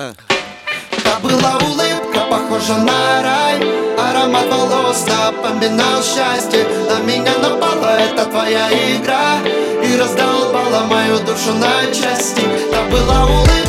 Та 0.00 1.18
была 1.22 1.58
улыбка, 1.58 2.20
похожа 2.30 2.78
на 2.78 3.22
рай. 3.22 3.60
Аромат 3.98 4.46
волос 4.50 5.04
напоминал 5.06 6.02
счастье. 6.02 6.64
На 6.88 7.00
меня 7.04 7.36
напала 7.36 8.00
эта 8.00 8.24
твоя 8.24 8.70
игра 8.70 9.40
И 9.84 9.98
раздолбала 9.98 10.84
мою 10.86 11.18
душу 11.18 11.52
на 11.52 11.84
части. 11.92 12.40
Та 12.72 12.82
была 12.84 13.26
улыбка, 13.26 13.59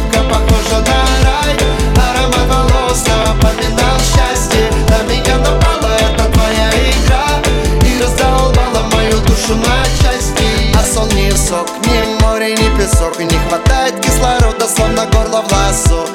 кислорода, 14.02 14.68
словно 14.68 15.05
горло 15.05 15.41
в 15.41 15.52
ласо 15.52 16.11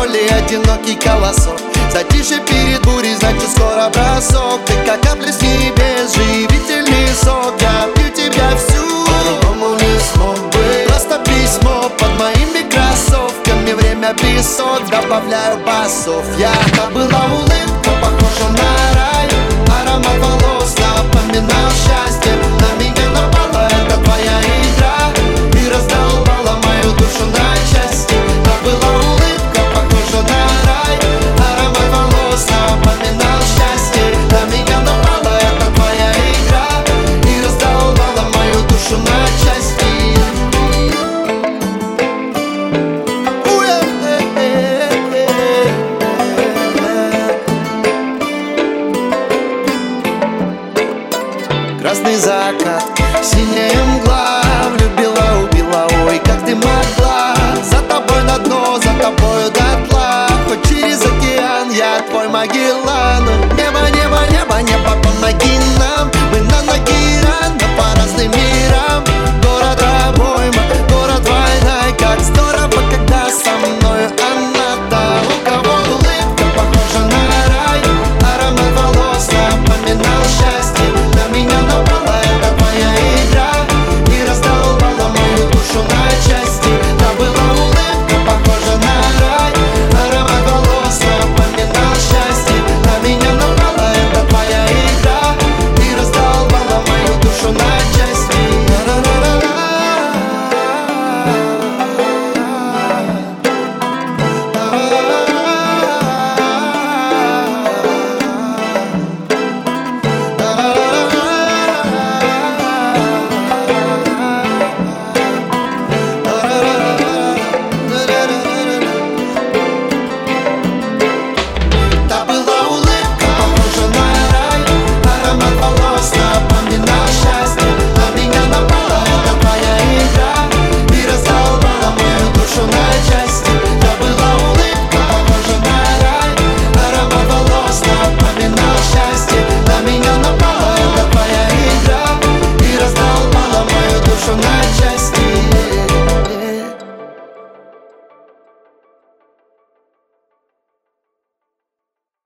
поле 0.00 0.28
одинокий 0.30 0.96
колосок. 0.96 1.58
Затише 1.92 2.40
перед 2.46 2.82
бурей, 2.82 3.14
значит 3.16 3.50
скоро 3.50 3.90
бросок. 3.90 4.60
Ты 4.66 4.74
как 4.86 5.00
капля 5.02 5.32
с 5.32 5.40
небес, 5.42 6.14
живительный 6.14 7.08
сок. 7.22 7.54
Я 7.60 7.88
пью 7.94 8.08
тебя 8.10 8.50
всю, 8.56 8.82
по-другому 9.06 9.74
не 9.74 9.98
смог 10.00 10.38
бы. 10.52 10.86
Просто 10.88 11.18
письмо 11.24 11.90
под 11.98 12.18
моими 12.18 12.68
кроссовками. 12.70 13.72
Время 13.72 14.14
песок, 14.14 14.82
добавляю 14.90 15.58
басов. 15.66 16.24
Я 16.38 16.52
была 16.94 17.24
улыбка, 17.34 17.90
похожа 18.00 18.48
на 18.56 18.89
красный 51.90 52.14
закат, 52.14 52.84
синяя 53.20 53.84
мгла. 53.84 54.29